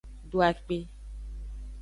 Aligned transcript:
Do 0.29 0.37
akpe. 0.47 0.77